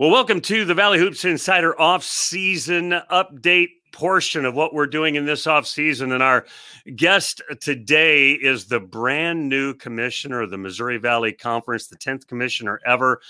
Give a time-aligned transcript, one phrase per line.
[0.00, 5.26] Well, welcome to the Valley Hoops Insider off-season update portion of what we're doing in
[5.26, 6.12] this off-season.
[6.12, 6.46] And our
[6.94, 12.78] guest today is the brand new commissioner of the Missouri Valley Conference, the 10th commissioner
[12.86, 13.20] ever,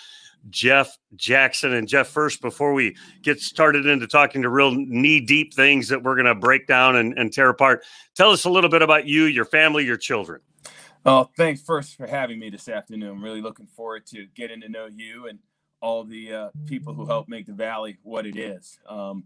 [0.51, 1.73] Jeff Jackson.
[1.73, 6.16] And Jeff, first, before we get started into talking to real knee-deep things that we're
[6.16, 7.82] going to break down and, and tear apart,
[8.14, 10.43] tell us a little bit about you, your family, your children.
[11.07, 13.09] Oh, thanks first for having me this afternoon.
[13.09, 15.39] I'm really looking forward to getting to know you and
[15.80, 18.78] all the uh, people who helped make the valley what it is.
[18.88, 19.24] Um,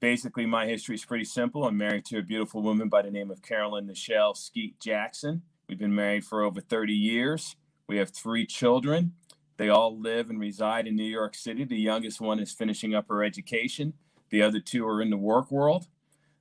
[0.00, 1.64] basically, my history is pretty simple.
[1.64, 5.42] I'm married to a beautiful woman by the name of Carolyn Nichelle Skeet Jackson.
[5.68, 7.56] We've been married for over 30 years.
[7.88, 9.14] We have three children.
[9.56, 11.64] They all live and reside in New York City.
[11.64, 13.94] The youngest one is finishing up her education.
[14.30, 15.86] The other two are in the work world.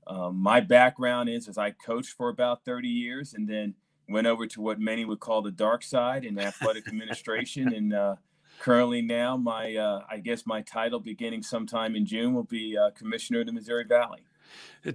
[0.07, 3.75] Um, my background is as I coached for about 30 years and then
[4.09, 8.15] went over to what many would call the dark side in athletic administration and uh,
[8.61, 12.91] currently now my uh, i guess my title beginning sometime in june will be uh,
[12.91, 14.21] commissioner of the missouri valley.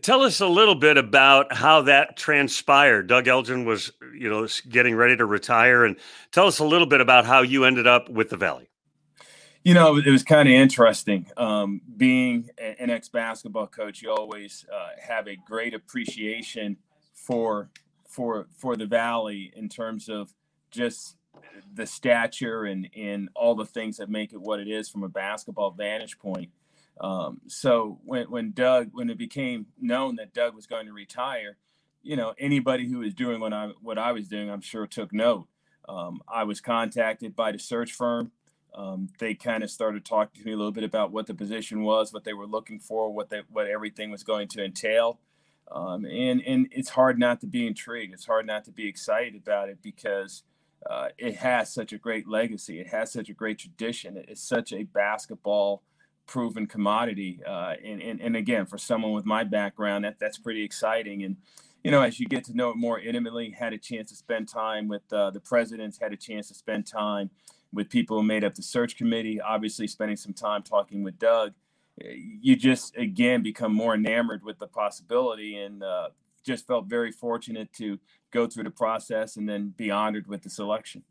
[0.03, 3.07] Tell us a little bit about how that transpired.
[3.07, 5.97] Doug elgin was you know getting ready to retire and
[6.31, 8.69] tell us a little bit about how you ended up with the valley.
[9.65, 14.91] You know it was kind of interesting um, being an ex-basketball coach you always uh,
[15.01, 16.77] have a great appreciation
[17.15, 17.71] for
[18.07, 20.33] for for the valley in terms of
[20.71, 21.16] just
[21.75, 25.09] the stature and and all the things that make it what it is from a
[25.09, 26.51] basketball vantage point.
[27.01, 31.57] Um, so when when Doug when it became known that Doug was going to retire,
[32.03, 35.13] you know anybody who was doing what I what I was doing, I'm sure took
[35.13, 35.47] note.
[35.89, 38.33] Um, I was contacted by the search firm.
[38.75, 41.83] Um, they kind of started talking to me a little bit about what the position
[41.83, 45.19] was, what they were looking for, what they what everything was going to entail.
[45.71, 48.15] Um, and and it's hard not to be intrigued.
[48.15, 50.43] It's hard not to be excited about it because
[50.89, 52.81] uh, it has such a great legacy.
[52.81, 54.17] It has such a great tradition.
[54.29, 55.83] It's such a basketball
[56.27, 57.41] proven commodity.
[57.47, 61.23] Uh, and, and, and again, for someone with my background, that, that's pretty exciting.
[61.23, 61.37] And,
[61.85, 64.49] you know, as you get to know it more intimately, had a chance to spend
[64.49, 67.31] time with uh, the presidents, had a chance to spend time
[67.73, 71.53] with people who made up the search committee, obviously spending some time talking with Doug.
[71.99, 76.11] You just, again, become more enamored with the possibility and uh,
[76.47, 77.99] just felt very fortunate to
[78.31, 81.03] go through the process and then be honored with the selection.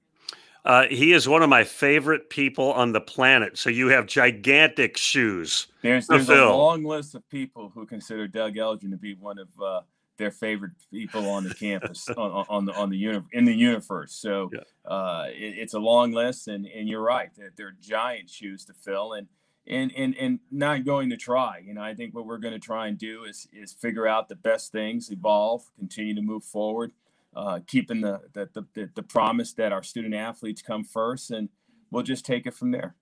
[0.64, 3.56] Uh, he is one of my favorite people on the planet.
[3.56, 5.68] So you have gigantic shoes.
[5.84, 9.48] There's, there's a long list of people who consider Doug Elgin to be one of
[9.62, 9.82] uh,
[10.18, 14.16] their favorite people on the campus on, on, the on the uni- in the universe.
[14.16, 14.92] So yeah.
[14.92, 17.30] uh, it, it's a long list, and and you're right.
[17.38, 19.28] They're, they're giant shoes to fill, and
[19.68, 21.62] and and and not going to try.
[21.64, 24.30] You know, I think what we're going to try and do is is figure out
[24.30, 26.92] the best things, evolve, continue to move forward,
[27.36, 31.50] uh, keeping the, the the the promise that our student athletes come first, and
[31.92, 32.96] we'll just take it from there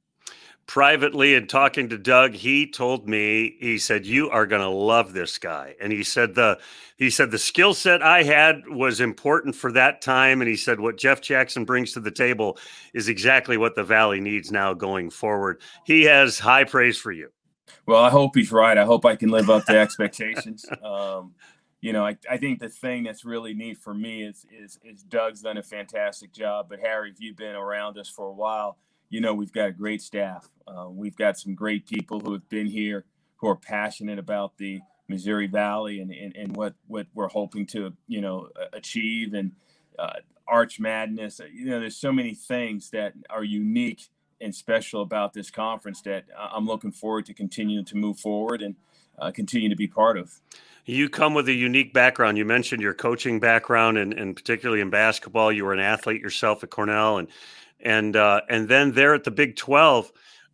[0.67, 5.13] privately and talking to Doug, he told me he said you are going to love
[5.13, 6.59] this guy, and he said the
[6.97, 10.79] he said the skill set I had was important for that time, and he said
[10.79, 12.57] what Jeff Jackson brings to the table
[12.93, 15.61] is exactly what the Valley needs now going forward.
[15.85, 17.29] He has high praise for you.
[17.85, 18.77] Well, I hope he's right.
[18.77, 20.65] I hope I can live up to expectations.
[20.83, 21.33] Um,
[21.81, 25.03] you know, I, I think the thing that's really neat for me is, is is
[25.03, 26.67] Doug's done a fantastic job.
[26.69, 28.77] But Harry, if you've been around us for a while,
[29.13, 30.49] you know we've got a great staff.
[30.67, 34.81] Uh, we've got some great people who have been here who are passionate about the
[35.07, 39.51] Missouri Valley and, and, and what, what we're hoping to, you know, achieve and
[39.99, 40.13] uh,
[40.47, 41.39] Arch Madness.
[41.53, 44.09] You know, there's so many things that are unique
[44.41, 48.75] and special about this conference that I'm looking forward to continuing to move forward and
[49.19, 50.41] uh, continue to be part of.
[50.85, 52.37] You come with a unique background.
[52.37, 55.51] You mentioned your coaching background, and, and particularly in basketball.
[55.51, 57.27] You were an athlete yourself at Cornell, and
[57.83, 60.11] and uh, and then there at the Big Twelve,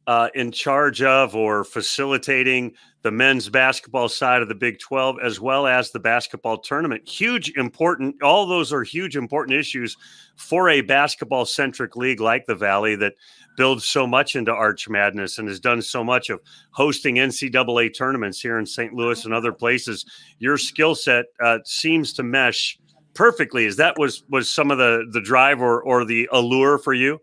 [0.08, 5.40] uh, in charge of or facilitating the men's basketball side of the Big Twelve as
[5.40, 7.08] well as the basketball tournament.
[7.08, 8.22] Huge, important.
[8.22, 9.96] All those are huge, important issues
[10.36, 13.14] for a basketball centric league like the Valley that
[13.56, 16.40] builds so much into Arch Madness and has done so much of
[16.72, 18.94] hosting NCAA tournaments here in St.
[18.94, 20.06] Louis and other places.
[20.40, 22.80] Your skill set uh, seems to mesh
[23.20, 23.66] perfectly.
[23.66, 27.22] Is that was was some of the the drive or or the allure for you?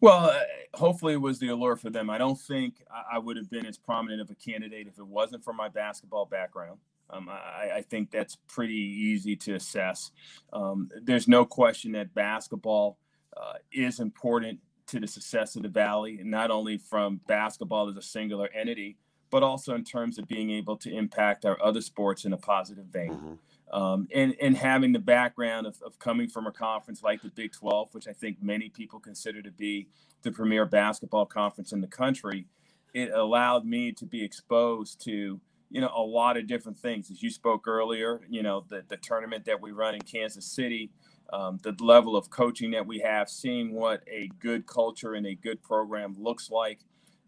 [0.00, 0.38] Well, uh,
[0.72, 2.08] hopefully it was the allure for them.
[2.08, 5.06] I don't think I, I, would have been as prominent of a candidate if it
[5.06, 6.78] wasn't for my basketball background.
[7.10, 10.10] Um, I, I, think that's pretty easy to assess.
[10.52, 12.98] Um, there's no question that basketball
[13.36, 17.96] uh, is important to the success of the Valley, and not only from basketball as
[17.96, 18.96] a singular entity,
[19.30, 22.86] but also in terms of being able to impact our other sports in a positive
[22.86, 23.12] vein.
[23.12, 23.34] Mm-hmm.
[23.72, 27.52] Um, and, and having the background of, of coming from a conference like the Big
[27.52, 29.88] 12, which I think many people consider to be
[30.22, 32.46] the premier basketball conference in the country,
[32.94, 35.40] it allowed me to be exposed to
[35.70, 37.10] you know a lot of different things.
[37.10, 40.90] As you spoke earlier you know the, the tournament that we run in kansas city
[41.32, 45.34] um, the level of coaching that we have seeing what a good culture and a
[45.34, 46.80] good program looks like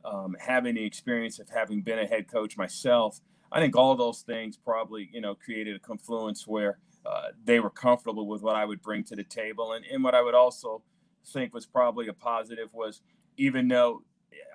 [0.05, 3.21] um, having the experience of having been a head coach myself
[3.53, 7.71] i think all those things probably you know created a confluence where uh, they were
[7.71, 9.73] comfortable with what i would bring to the table.
[9.73, 10.83] And, and what i would also
[11.27, 13.03] think was probably a positive was
[13.37, 14.03] even though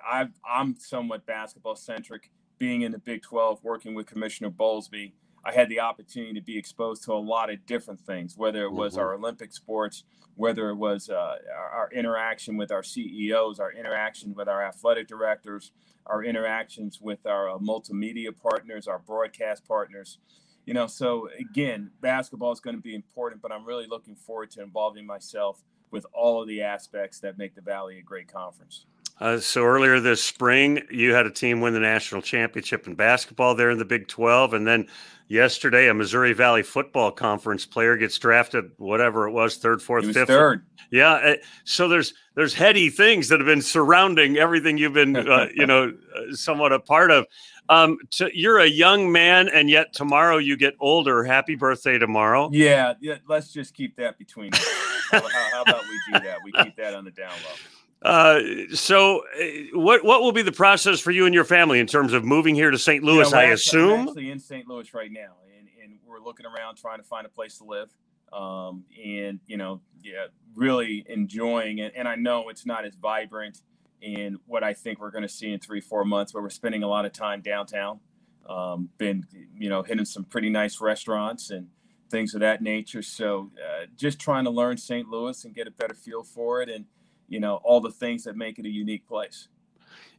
[0.06, 2.30] i am somewhat basketball centric
[2.62, 5.10] being in the Big 12, working with Commissioner Bowlesby,
[5.44, 8.72] I had the opportunity to be exposed to a lot of different things, whether it
[8.72, 9.02] was mm-hmm.
[9.02, 10.04] our Olympic sports,
[10.36, 15.08] whether it was uh, our, our, interaction with our CEOs, our interaction with our athletic
[15.08, 15.72] directors,
[16.06, 20.18] our interactions with our uh, multimedia partners, our broadcast partners.
[20.64, 24.50] You know, so again, basketball is going to be important, but I'm really looking forward
[24.52, 28.86] to involving myself with all of the aspects that make the Valley a great conference.
[29.20, 33.54] Uh, so earlier this spring, you had a team win the national championship in basketball
[33.54, 34.54] there in the Big 12.
[34.54, 34.88] And then
[35.28, 40.28] yesterday, a Missouri Valley Football Conference player gets drafted, whatever it was, third, fourth, fifth.
[40.28, 40.64] Third.
[40.90, 41.20] Yeah.
[41.22, 45.66] Eh, so there's there's heady things that have been surrounding everything you've been, uh, you
[45.66, 47.26] know, uh, somewhat a part of.
[47.68, 51.24] Um, to, you're a young man, and yet tomorrow you get older.
[51.24, 52.50] Happy birthday tomorrow.
[52.52, 52.94] Yeah.
[53.00, 53.16] Yeah.
[53.28, 54.68] Let's just keep that between us.
[55.10, 55.20] how,
[55.52, 56.38] how, about we do that?
[56.44, 57.81] We keep that on the down low.
[58.04, 58.40] Uh,
[58.74, 59.44] so, uh,
[59.74, 62.54] what what will be the process for you and your family in terms of moving
[62.54, 63.04] here to St.
[63.04, 63.32] Louis?
[63.32, 64.00] I assume.
[64.00, 64.66] I'm actually in St.
[64.66, 67.90] Louis right now, and, and we're looking around trying to find a place to live.
[68.32, 71.92] Um, and you know, yeah, really enjoying it.
[71.96, 73.58] And I know it's not as vibrant
[74.00, 76.82] in what I think we're going to see in three, four months, where we're spending
[76.82, 78.00] a lot of time downtown.
[78.48, 79.24] Um, been
[79.56, 81.68] you know hitting some pretty nice restaurants and
[82.10, 83.02] things of that nature.
[83.02, 85.08] So, uh, just trying to learn St.
[85.08, 86.86] Louis and get a better feel for it and
[87.28, 89.48] you know all the things that make it a unique place.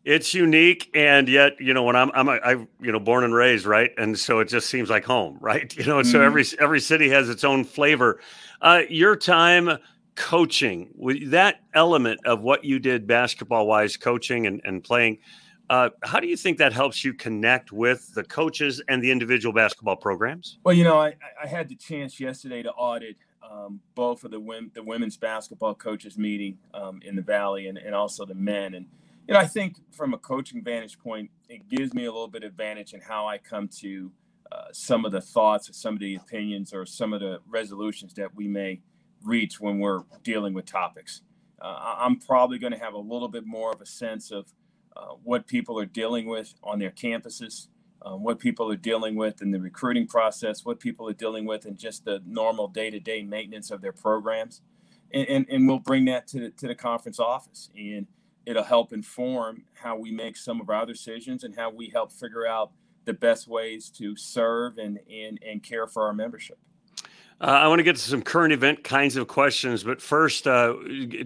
[0.05, 2.51] It's unique and yet you know when i'm i'm a, i
[2.81, 3.91] you know born and raised right?
[3.97, 5.75] And so it just seems like home right?
[5.75, 6.11] You know mm-hmm.
[6.11, 8.19] so every every city has its own flavor.
[8.61, 9.77] Uh, your time
[10.15, 15.17] coaching with that element of what you did basketball wise coaching and, and playing
[15.69, 19.53] uh, how do you think that helps you connect with the coaches and the individual
[19.53, 20.59] basketball programs?
[20.63, 23.15] Well you know i, I had the chance yesterday to audit
[23.49, 27.77] um, both of the women, the women's basketball coaches meeting um, in the Valley and,
[27.77, 28.73] and also the men.
[28.73, 28.85] And
[29.27, 32.43] you know, I think from a coaching vantage point, it gives me a little bit
[32.43, 34.11] of advantage in how I come to
[34.51, 38.13] uh, some of the thoughts or some of the opinions or some of the resolutions
[38.15, 38.81] that we may
[39.23, 41.21] reach when we're dealing with topics.
[41.61, 44.53] Uh, I'm probably going to have a little bit more of a sense of
[44.95, 47.67] uh, what people are dealing with on their campuses,
[48.05, 51.65] um, what people are dealing with in the recruiting process, what people are dealing with
[51.65, 54.61] in just the normal day to day maintenance of their programs.
[55.13, 57.69] And, and, and, we'll bring that to the, to the conference office.
[57.77, 58.07] And
[58.45, 62.47] it'll help inform how we make some of our decisions and how we help figure
[62.47, 62.71] out
[63.05, 66.57] the best ways to serve and, and, and care for our membership.
[67.43, 70.75] Uh, I want to get to some current event kinds of questions, but first, uh,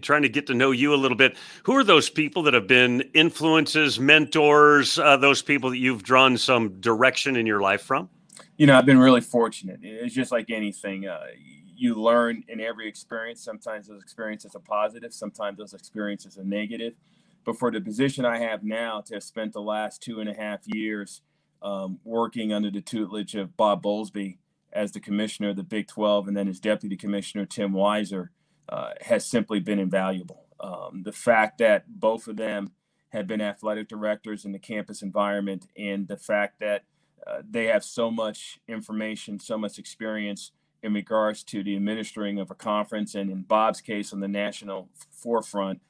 [0.02, 1.38] trying to get to know you a little bit.
[1.62, 6.36] Who are those people that have been influences, mentors, uh, those people that you've drawn
[6.36, 8.10] some direction in your life from?
[8.58, 9.82] You know, I've been really fortunate.
[9.84, 11.08] It's just like anything.
[11.08, 11.20] Uh,
[11.76, 13.44] you learn in every experience.
[13.44, 16.96] Sometimes those experiences are positive, sometimes those experiences are negative.
[17.46, 20.34] But for the position I have now, to have spent the last two and a
[20.34, 21.22] half years
[21.62, 24.38] um, working under the tutelage of Bob Bowlesby,
[24.74, 28.30] as the commissioner of the Big 12 and then his deputy commissioner, Tim Weiser,
[28.70, 30.46] uh, has simply been invaluable.
[30.60, 32.72] Um, the fact that both of them
[33.10, 36.84] have been athletic directors in the campus environment and the fact that
[37.26, 40.52] uh, they have so much information, so much experience
[40.84, 44.90] in regards to the administering of a conference, and in Bob's case, on the national
[45.12, 45.82] forefront,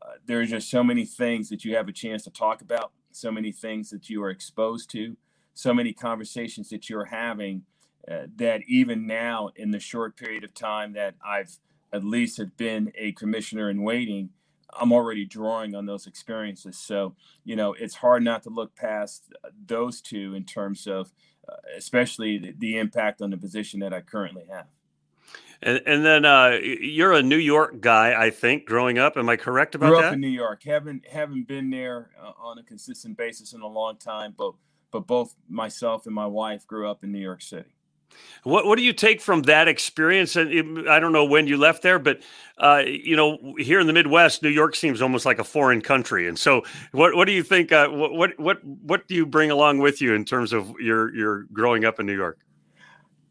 [0.00, 3.30] uh, there's just so many things that you have a chance to talk about, so
[3.30, 5.16] many things that you are exposed to,
[5.52, 7.62] so many conversations that you're having
[8.10, 11.56] uh, that even now in the short period of time that I've
[11.92, 14.30] at least have been a commissioner in waiting,
[14.78, 16.78] I'm already drawing on those experiences.
[16.78, 19.32] So, you know, it's hard not to look past
[19.66, 21.12] those two in terms of
[21.48, 24.66] uh, especially the, the, impact on the position that I currently have.
[25.62, 29.16] And, and then uh, you're a New York guy, I think, growing up.
[29.16, 30.08] Am I correct about Grew that?
[30.08, 30.64] up in New York.
[30.64, 34.54] Haven't haven't been there uh, on a consistent basis in a long time, but
[34.90, 37.75] but both myself and my wife grew up in New York City.
[38.44, 40.36] What what do you take from that experience?
[40.36, 42.20] And I don't know when you left there, but
[42.58, 46.28] uh, you know, here in the Midwest, New York seems almost like a foreign country.
[46.28, 47.72] And so, what what do you think?
[47.72, 51.44] Uh, what what what do you bring along with you in terms of your your
[51.52, 52.38] growing up in New York?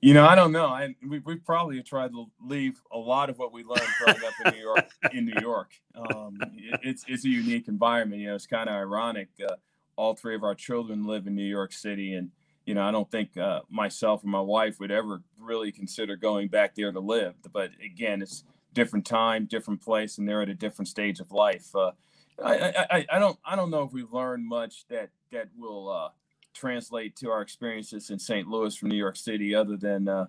[0.02, 0.68] You know, I don't know.
[0.68, 4.34] I we, we probably tried to leave a lot of what we learned growing up
[4.46, 4.86] in New York.
[5.14, 8.22] In New York, um, it, it's it's a unique environment.
[8.22, 9.30] You know, it's kind of ironic.
[9.42, 9.56] Uh,
[9.96, 12.32] all three of our children live in New York City, and
[12.66, 16.48] you know, I don't think uh, myself or my wife would ever really consider going
[16.48, 17.36] back there to live.
[17.52, 18.44] But again, it's
[18.74, 21.76] different time, different place, and they're at a different stage of life.
[21.76, 21.92] Uh,
[22.44, 26.10] I, I, I don't I don't know if we've learned much that that will uh,
[26.54, 28.48] translate to our experiences in St.
[28.48, 30.26] Louis from New York City, other than uh,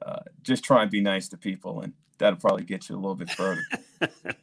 [0.00, 3.16] uh, just try and be nice to people, and that'll probably get you a little
[3.16, 3.62] bit further.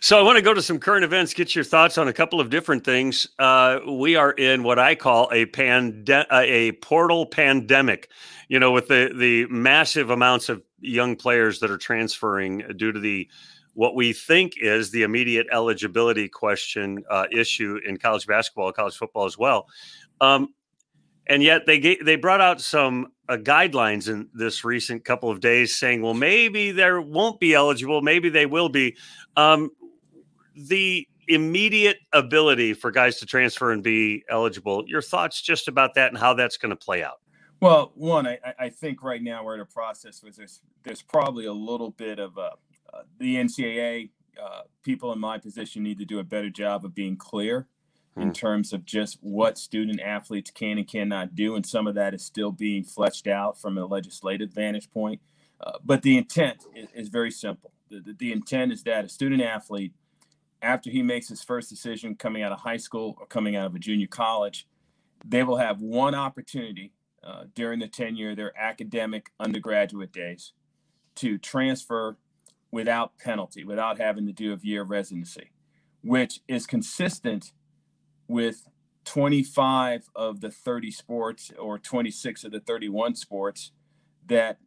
[0.00, 2.40] so I want to go to some current events, get your thoughts on a couple
[2.40, 3.26] of different things.
[3.38, 8.10] Uh, we are in what I call a pande- uh, a portal pandemic.
[8.48, 13.00] You know, with the the massive amounts of young players that are transferring due to
[13.00, 13.28] the
[13.72, 19.24] what we think is the immediate eligibility question uh, issue in college basketball, college football
[19.24, 19.66] as well.
[20.20, 20.54] Um,
[21.26, 25.74] and yet they they brought out some uh, guidelines in this recent couple of days
[25.76, 28.96] saying, well, maybe there won't be eligible, maybe they will be.
[29.36, 29.70] Um,
[30.54, 34.84] the immediate ability for guys to transfer and be eligible.
[34.86, 37.20] Your thoughts just about that and how that's going to play out?
[37.60, 41.46] Well, one, I, I think right now we're in a process where there's there's probably
[41.46, 42.52] a little bit of a,
[42.92, 44.10] uh, the NCAA
[44.42, 47.66] uh, people in my position need to do a better job of being clear
[48.16, 48.32] in hmm.
[48.32, 51.54] terms of just what student athletes can and cannot do.
[51.54, 55.20] And some of that is still being fleshed out from a legislative vantage point.
[55.60, 57.72] Uh, but the intent is, is very simple.
[57.90, 59.92] The, the, the, intent is that a student athlete,
[60.60, 63.74] after he makes his first decision coming out of high school or coming out of
[63.74, 64.66] a junior college,
[65.24, 66.92] they will have one opportunity
[67.22, 70.52] uh, during the tenure, their academic undergraduate days,
[71.16, 72.16] to transfer
[72.70, 75.50] without penalty, without having to do a year of residency,
[76.02, 77.52] which is consistent
[78.28, 78.68] with
[79.04, 83.72] 25 of the 30 sports or 26 of the 31 sports
[84.26, 84.58] that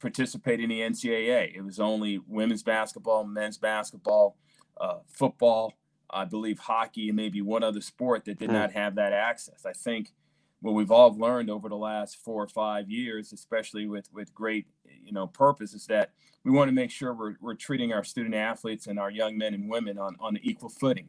[0.00, 1.56] participate in the NCAA.
[1.56, 4.36] It was only women's basketball, men's basketball,
[4.80, 5.74] uh, football,
[6.08, 8.56] I believe hockey, and maybe one other sport that did hmm.
[8.56, 9.66] not have that access.
[9.66, 10.12] I think
[10.60, 14.66] what we've all learned over the last four or five years, especially with with great
[15.02, 16.12] you know purpose, is that
[16.44, 19.54] we want to make sure we're, we're treating our student athletes and our young men
[19.54, 21.08] and women on on equal footing.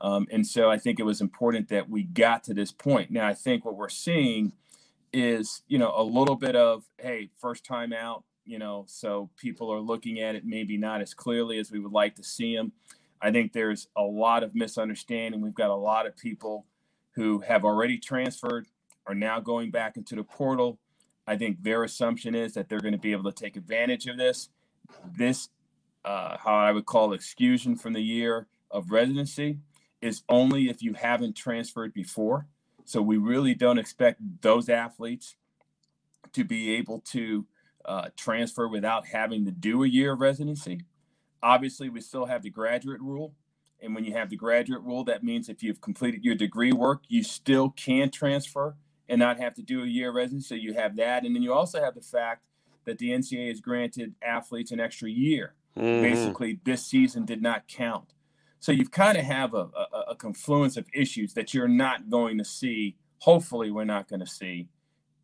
[0.00, 3.10] Um, and so I think it was important that we got to this point.
[3.10, 4.52] Now, I think what we're seeing
[5.12, 9.72] is, you know, a little bit of, hey, first time out, you know, so people
[9.72, 12.72] are looking at it maybe not as clearly as we would like to see them.
[13.20, 15.40] I think there's a lot of misunderstanding.
[15.40, 16.66] We've got a lot of people
[17.12, 18.66] who have already transferred,
[19.06, 20.78] are now going back into the portal.
[21.26, 24.18] I think their assumption is that they're going to be able to take advantage of
[24.18, 24.50] this.
[25.16, 25.48] This,
[26.04, 29.58] uh, how I would call exclusion from the year of residency,
[30.00, 32.46] is only if you haven't transferred before.
[32.84, 35.36] So we really don't expect those athletes
[36.32, 37.46] to be able to
[37.84, 40.82] uh, transfer without having to do a year of residency.
[41.42, 43.34] Obviously, we still have the graduate rule.
[43.80, 47.02] And when you have the graduate rule, that means if you've completed your degree work,
[47.08, 48.76] you still can transfer
[49.08, 50.48] and not have to do a year of residency.
[50.48, 51.24] So you have that.
[51.24, 52.42] And then you also have the fact
[52.84, 55.54] that the NCAA has granted athletes an extra year.
[55.76, 56.02] Mm-hmm.
[56.02, 58.14] Basically, this season did not count.
[58.66, 62.36] So you've kind of have a, a, a, confluence of issues that you're not going
[62.38, 62.96] to see.
[63.18, 64.66] Hopefully, we're not going to see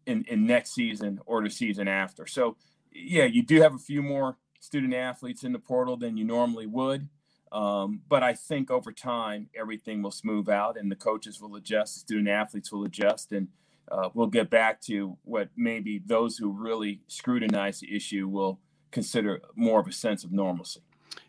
[0.06, 2.24] in, in next season or the season after.
[2.24, 2.56] So,
[2.92, 6.66] yeah, you do have a few more student athletes in the portal than you normally
[6.66, 7.08] would.
[7.50, 11.94] Um, but I think over time, everything will smooth out and the coaches will adjust,
[11.94, 13.48] the student athletes will adjust, and
[13.90, 18.60] uh, we'll get back to what maybe those who really scrutinize the issue will
[18.92, 20.82] consider more of a sense of normalcy.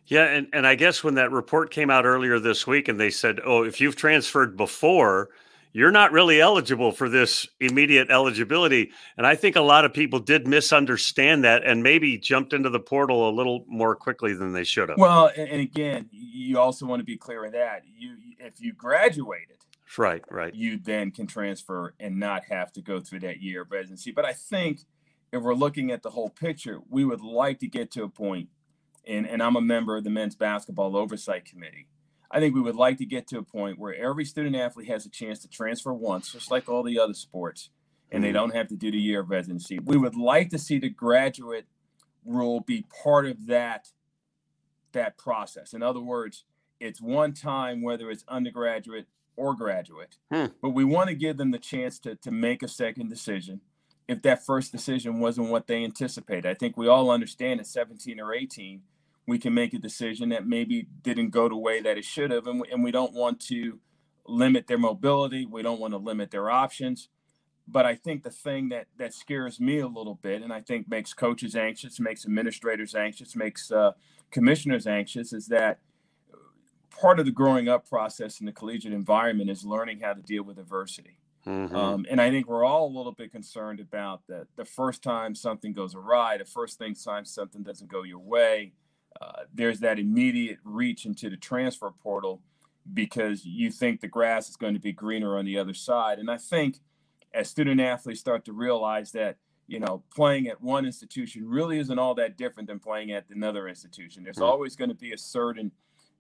[0.05, 3.09] Yeah, and, and I guess when that report came out earlier this week and they
[3.09, 5.29] said, oh, if you've transferred before,
[5.71, 8.91] you're not really eligible for this immediate eligibility.
[9.17, 12.79] And I think a lot of people did misunderstand that and maybe jumped into the
[12.79, 14.99] portal a little more quickly than they should have.
[14.99, 19.57] Well, and again, you also want to be clear in that you if you graduated,
[19.97, 23.71] right, right, you then can transfer and not have to go through that year of
[23.71, 24.11] residency.
[24.11, 24.81] But I think
[25.31, 28.49] if we're looking at the whole picture, we would like to get to a point
[29.07, 31.87] and, and I'm a member of the men's basketball oversight committee.
[32.31, 35.05] I think we would like to get to a point where every student athlete has
[35.05, 37.69] a chance to transfer once, just like all the other sports,
[38.11, 38.35] and they mm-hmm.
[38.35, 39.77] don't have to do the year of residency.
[39.77, 41.67] We would like to see the graduate
[42.25, 43.89] rule be part of that
[44.93, 45.73] that process.
[45.73, 46.45] In other words,
[46.79, 50.47] it's one time whether it's undergraduate or graduate, hmm.
[50.61, 53.61] but we want to give them the chance to to make a second decision
[54.07, 56.45] if that first decision wasn't what they anticipated.
[56.45, 58.81] I think we all understand at 17 or 18
[59.25, 62.47] we can make a decision that maybe didn't go the way that it should have.
[62.47, 63.79] And we, and we don't want to
[64.27, 65.45] limit their mobility.
[65.45, 67.09] We don't want to limit their options.
[67.67, 70.89] but I think the thing that that scares me a little bit, and I think
[70.89, 73.93] makes coaches anxious, makes administrators anxious, makes uh,
[74.31, 75.79] commissioners anxious, is that
[76.89, 80.43] part of the growing up process in the collegiate environment is learning how to deal
[80.43, 81.19] with adversity.
[81.47, 81.75] Mm-hmm.
[81.75, 84.47] Um, and I think we're all a little bit concerned about that.
[84.55, 88.73] The first time something goes awry, the first thing time something doesn't go your way,
[89.21, 92.41] uh, there's that immediate reach into the transfer portal
[92.91, 96.19] because you think the grass is going to be greener on the other side.
[96.19, 96.79] And I think
[97.33, 101.97] as student athletes start to realize that, you know, playing at one institution really isn't
[101.97, 104.23] all that different than playing at another institution.
[104.23, 104.45] There's mm-hmm.
[104.45, 105.71] always going to be a certain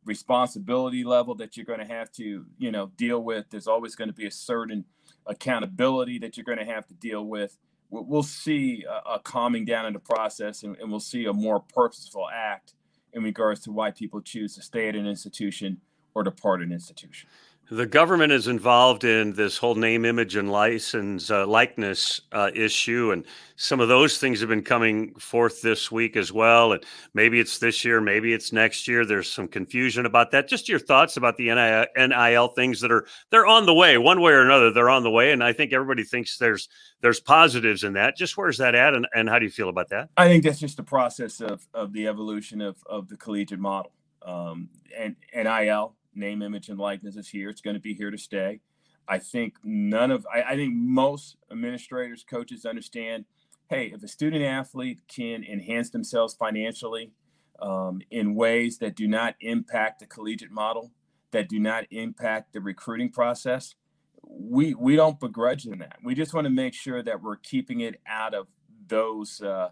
[0.05, 3.45] responsibility level that you're going to have to, you know, deal with.
[3.49, 4.85] There's always going to be a certain
[5.25, 7.57] accountability that you're going to have to deal with.
[7.89, 11.59] We'll see a, a calming down in the process and, and we'll see a more
[11.59, 12.73] purposeful act
[13.13, 15.81] in regards to why people choose to stay at an institution
[16.15, 17.29] or depart an institution.
[17.71, 23.11] The government is involved in this whole name, image, and license uh, likeness uh, issue,
[23.11, 26.73] and some of those things have been coming forth this week as well.
[26.73, 29.05] And maybe it's this year, maybe it's next year.
[29.05, 30.49] There's some confusion about that.
[30.49, 31.47] Just your thoughts about the
[31.95, 34.69] NIL things that are they're on the way, one way or another.
[34.69, 36.67] They're on the way, and I think everybody thinks there's
[36.99, 38.17] there's positives in that.
[38.17, 40.09] Just where's that at, and, and how do you feel about that?
[40.17, 43.93] I think that's just the process of of the evolution of of the collegiate model.
[44.21, 47.49] Um, and NIL name, image, and likeness is here.
[47.49, 48.59] It's going to be here to stay.
[49.07, 53.25] I think none of, I, I think most administrators, coaches understand
[53.69, 57.11] hey, if a student athlete can enhance themselves financially
[57.59, 60.91] um, in ways that do not impact the collegiate model,
[61.31, 63.75] that do not impact the recruiting process,
[64.21, 65.97] we we don't begrudge them that.
[66.03, 68.47] We just want to make sure that we're keeping it out of
[68.87, 69.69] those uh,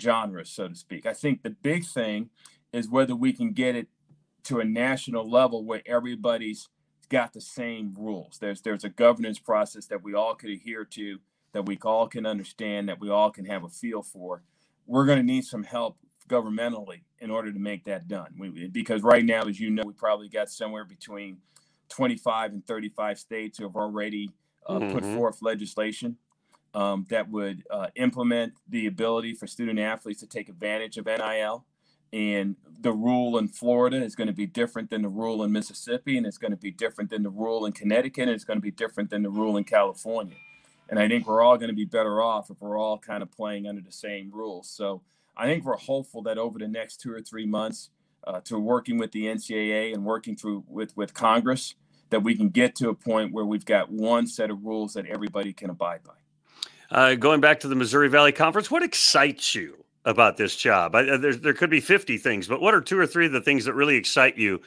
[0.00, 1.06] genres, so to speak.
[1.06, 2.30] I think the big thing
[2.72, 3.88] is whether we can get it
[4.44, 6.68] to a national level where everybody's
[7.08, 8.38] got the same rules.
[8.38, 11.18] There's there's a governance process that we all could adhere to,
[11.52, 14.42] that we all can understand, that we all can have a feel for.
[14.86, 15.96] We're going to need some help
[16.28, 18.34] governmentally in order to make that done.
[18.38, 21.38] We, because right now, as you know, we probably got somewhere between
[21.88, 24.30] 25 and 35 states who have already
[24.66, 24.92] uh, mm-hmm.
[24.92, 26.16] put forth legislation
[26.74, 31.64] um, that would uh, implement the ability for student athletes to take advantage of NIL
[32.14, 36.16] and the rule in Florida is going to be different than the rule in Mississippi,
[36.16, 38.62] and it's going to be different than the rule in Connecticut, and it's going to
[38.62, 40.36] be different than the rule in California.
[40.88, 43.32] And I think we're all going to be better off if we're all kind of
[43.32, 44.70] playing under the same rules.
[44.70, 45.02] So
[45.36, 47.90] I think we're hopeful that over the next two or three months,
[48.24, 51.74] uh, to working with the NCAA and working through with with Congress,
[52.10, 55.06] that we can get to a point where we've got one set of rules that
[55.06, 56.14] everybody can abide by.
[56.90, 60.94] Uh, going back to the Missouri Valley Conference, what excites you about this job?
[60.94, 63.32] I, uh, there, there could be 50 things, but what are two or three of
[63.32, 64.60] the things that really excite you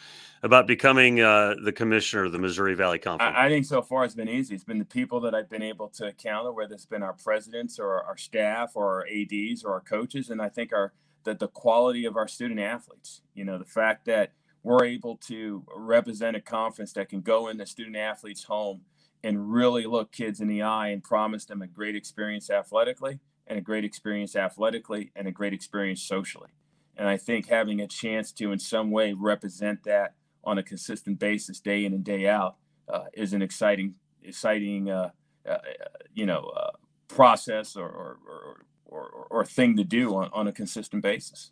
[0.43, 3.35] about becoming uh, the commissioner of the Missouri Valley Conference?
[3.35, 4.55] I, I, think so far it's been easy.
[4.55, 7.79] It's been the people that I've been able to encounter, whether it's been our presidents
[7.79, 10.29] or our staff or our ADs or our coaches.
[10.29, 14.05] And I think our that the quality of our student athletes, you know, the fact
[14.05, 14.31] that
[14.63, 18.81] we're able to represent a conference that can go in the student athletes' home
[19.23, 23.57] and really look kids in the eye and promise them a great experience athletically and
[23.57, 26.49] a great experience athletically and a great experience socially.
[26.95, 31.19] And I think having a chance to, in some way, represent that on a consistent
[31.19, 32.55] basis, day in and day out,
[32.89, 35.09] uh, is an exciting, exciting, uh,
[35.47, 35.57] uh,
[36.13, 36.71] you know, uh,
[37.07, 41.51] process or or, or or, or thing to do on, on a consistent basis.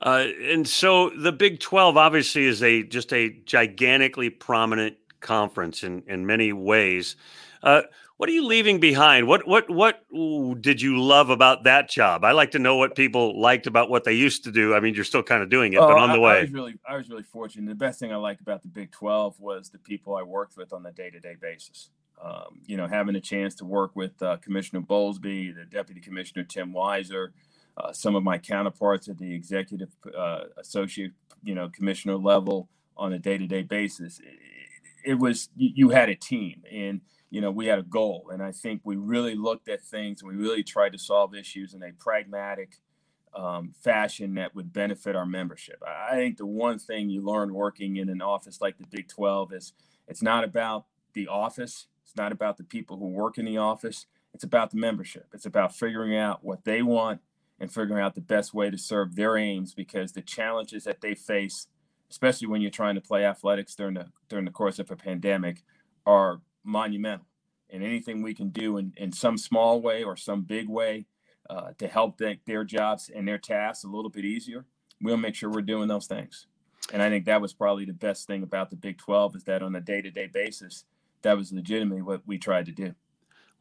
[0.00, 6.02] Uh, and so the Big Twelve obviously is a just a gigantically prominent conference in
[6.08, 7.16] in many ways.
[8.16, 9.26] What are you leaving behind?
[9.26, 10.04] What what what
[10.60, 12.24] did you love about that job?
[12.24, 14.74] I like to know what people liked about what they used to do.
[14.74, 16.38] I mean, you're still kind of doing it, oh, but on the way.
[16.38, 17.68] I was really I was really fortunate.
[17.68, 20.72] The best thing I liked about the Big 12 was the people I worked with
[20.72, 21.90] on a day-to-day basis.
[22.22, 26.44] Um, you know, having a chance to work with uh, Commissioner Bowlesby, the Deputy Commissioner
[26.44, 27.28] Tim Weiser,
[27.76, 33.12] uh, some of my counterparts at the executive uh, associate, you know, commissioner level on
[33.12, 34.20] a day-to-day basis.
[34.20, 34.38] It,
[35.04, 37.00] it was you had a team and
[37.32, 38.28] you know, we had a goal.
[38.30, 41.72] And I think we really looked at things and we really tried to solve issues
[41.72, 42.76] in a pragmatic
[43.34, 45.82] um, fashion that would benefit our membership.
[45.82, 49.54] I think the one thing you learn working in an office like the Big 12
[49.54, 49.72] is
[50.06, 54.04] it's not about the office, it's not about the people who work in the office,
[54.34, 55.28] it's about the membership.
[55.32, 57.22] It's about figuring out what they want
[57.58, 61.14] and figuring out the best way to serve their aims because the challenges that they
[61.14, 61.66] face
[62.10, 65.62] especially when you're trying to play athletics during the during the course of a pandemic
[66.04, 67.26] are monumental.
[67.70, 71.06] And anything we can do in, in some small way or some big way
[71.48, 74.66] uh, to help their jobs and their tasks a little bit easier,
[75.00, 76.46] we'll make sure we're doing those things.
[76.92, 79.62] And I think that was probably the best thing about the Big 12 is that
[79.62, 80.84] on a day to day basis,
[81.22, 82.94] that was legitimately what we tried to do.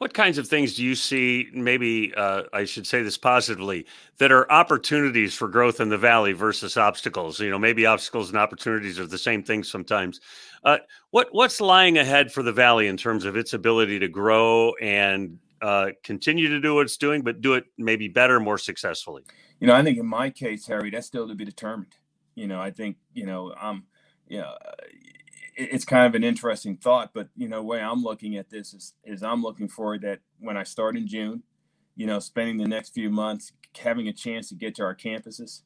[0.02, 1.48] What kinds of things do you see?
[1.54, 3.86] Maybe uh, I should say this positively
[4.18, 7.40] that are opportunities for growth in the valley versus obstacles.
[7.40, 10.20] You know, maybe obstacles and opportunities are the same thing sometimes.
[10.64, 10.80] Uh,
[11.12, 15.38] what what's lying ahead for the valley in terms of its ability to grow and
[15.62, 19.22] uh, continue to do what it's doing, but do it maybe better, more successfully?
[19.60, 21.94] You know, I think in my case, Harry, that's still to be determined.
[22.34, 23.84] You know, I think you know, um,
[24.28, 24.52] you know,
[25.56, 28.94] it's kind of an interesting thought, but you know, way I'm looking at this is,
[29.04, 31.44] is I'm looking forward that when I start in June,
[31.96, 35.62] you know, spending the next few months having a chance to get to our campuses,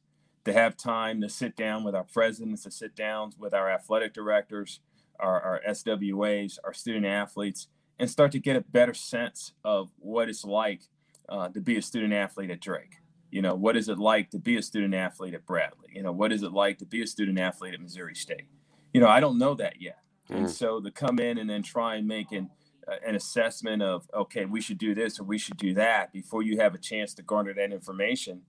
[0.45, 4.13] to have time to sit down with our presidents, to sit down with our athletic
[4.13, 4.79] directors,
[5.19, 7.67] our, our SWAs, our student athletes,
[7.97, 10.81] and start to get a better sense of what it's like
[11.29, 12.97] uh, to be a student athlete at Drake.
[13.31, 15.89] You know, what is it like to be a student athlete at Bradley?
[15.93, 18.47] You know, what is it like to be a student athlete at Missouri State?
[18.95, 19.99] You know, I don't know that yet.
[20.29, 20.37] Mm.
[20.37, 22.49] And so to come in and then try and make an,
[22.87, 26.43] uh, an assessment of, okay, we should do this or we should do that before
[26.43, 28.41] you have a chance to garner that information,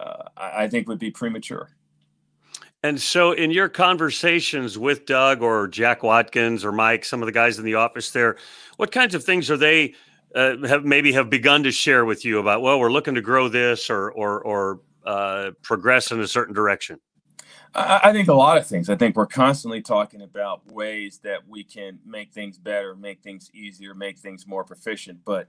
[0.00, 1.76] uh, I, I think would be premature.
[2.82, 7.32] And so, in your conversations with Doug or Jack Watkins or Mike, some of the
[7.32, 8.38] guys in the office there,
[8.78, 9.92] what kinds of things are they
[10.34, 12.62] uh, have maybe have begun to share with you about?
[12.62, 16.98] Well, we're looking to grow this or or or uh, progress in a certain direction.
[17.74, 18.90] I, think a lot of things.
[18.90, 23.50] I think we're constantly talking about ways that we can make things better, make things
[23.54, 25.20] easier, make things more proficient.
[25.24, 25.48] But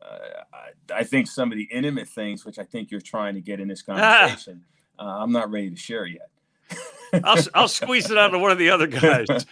[0.00, 3.40] uh, I, I, think some of the intimate things, which I think you're trying to
[3.40, 3.94] get in this ah.
[3.94, 4.64] conversation,
[4.98, 5.20] ah.
[5.20, 6.28] uh, I'm not ready to share yet.
[7.24, 9.26] I'll, I'll squeeze it out of one of the other guys.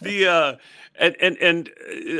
[0.00, 0.56] The uh,
[0.94, 1.70] and and and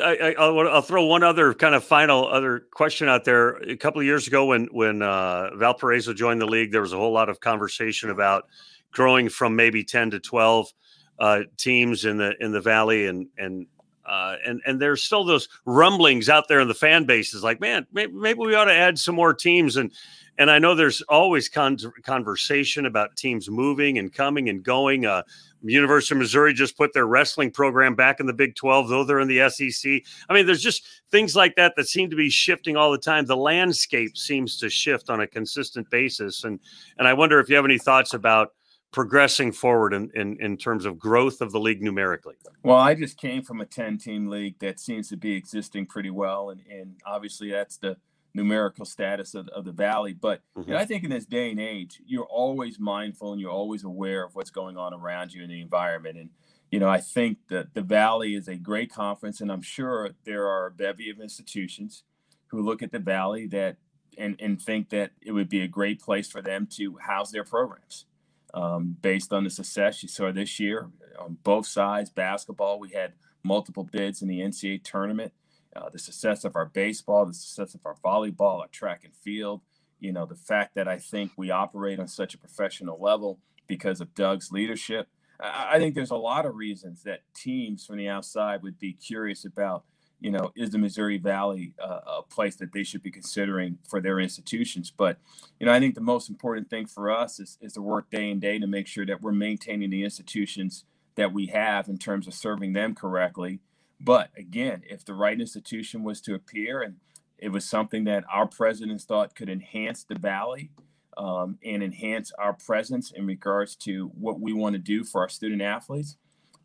[0.00, 3.56] uh, I, will I'll throw one other kind of final other question out there.
[3.58, 6.96] A couple of years ago, when when uh, Valparaiso joined the league, there was a
[6.96, 8.48] whole lot of conversation about
[8.92, 10.72] growing from maybe 10 to 12
[11.18, 13.66] uh, teams in the in the valley and and
[14.06, 17.86] uh, and and there's still those rumblings out there in the fan bases like man
[17.92, 19.92] maybe, maybe we ought to add some more teams and
[20.38, 25.04] and I know there's always con- conversation about teams moving and coming and going.
[25.04, 25.22] Uh,
[25.62, 29.18] University of Missouri just put their wrestling program back in the Big 12, though they're
[29.18, 30.00] in the SEC.
[30.28, 33.26] I mean, there's just things like that that seem to be shifting all the time.
[33.26, 36.60] The landscape seems to shift on a consistent basis, and
[36.98, 38.54] and I wonder if you have any thoughts about
[38.90, 42.34] progressing forward in, in, in terms of growth of the league numerically?
[42.62, 46.10] Well, I just came from a 10 team league that seems to be existing pretty
[46.10, 46.50] well.
[46.50, 47.96] And, and obviously, that's the
[48.34, 50.14] numerical status of, of the valley.
[50.14, 50.68] But mm-hmm.
[50.68, 53.84] you know, I think in this day and age, you're always mindful and you're always
[53.84, 56.16] aware of what's going on around you in the environment.
[56.16, 56.30] And,
[56.70, 60.46] you know, I think that the Valley is a great conference, and I'm sure there
[60.46, 62.04] are a bevy of institutions
[62.48, 63.76] who look at the Valley that
[64.18, 67.44] and, and think that it would be a great place for them to house their
[67.44, 68.04] programs
[68.54, 72.10] um, based on the success you saw this year on both sides.
[72.10, 75.32] Basketball, we had multiple bids in the NCAA tournament.
[75.76, 79.60] Uh, the success of our baseball, the success of our volleyball, our track and field.
[80.00, 84.00] You know, the fact that I think we operate on such a professional level because
[84.00, 85.08] of Doug's leadership.
[85.40, 88.92] I, I think there's a lot of reasons that teams from the outside would be
[88.92, 89.84] curious about
[90.20, 94.00] you know, is the Missouri Valley uh, a place that they should be considering for
[94.00, 94.92] their institutions?
[94.96, 95.18] But,
[95.60, 98.30] you know, I think the most important thing for us is, is to work day
[98.30, 102.26] and day to make sure that we're maintaining the institutions that we have in terms
[102.26, 103.60] of serving them correctly.
[104.00, 106.96] But again, if the right institution was to appear and
[107.38, 110.70] it was something that our presidents thought could enhance the Valley
[111.16, 115.28] um, and enhance our presence in regards to what we want to do for our
[115.28, 116.16] student athletes,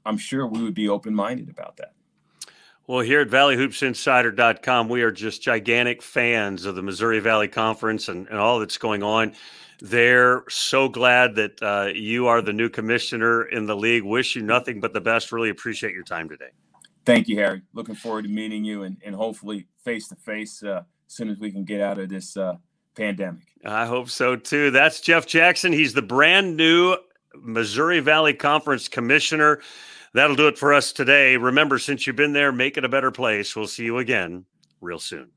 [0.06, 1.94] I'm sure we would be open minded about that.
[2.86, 8.28] Well, here at ValleyHoopsInsider.com, we are just gigantic fans of the Missouri Valley Conference and,
[8.28, 9.34] and all that's going on.
[9.80, 14.04] They're so glad that uh, you are the new commissioner in the league.
[14.04, 15.32] Wish you nothing but the best.
[15.32, 16.50] Really appreciate your time today.
[17.06, 17.62] Thank you, Harry.
[17.74, 21.52] Looking forward to meeting you and, and hopefully face to face as soon as we
[21.52, 22.56] can get out of this uh,
[22.96, 23.43] pandemic.
[23.65, 24.72] I hope so too.
[24.72, 25.72] That's Jeff Jackson.
[25.72, 26.98] He's the brand new
[27.36, 29.62] Missouri Valley Conference commissioner.
[30.13, 31.38] That'll do it for us today.
[31.38, 33.56] Remember, since you've been there, make it a better place.
[33.56, 34.45] We'll see you again
[34.80, 35.32] real soon.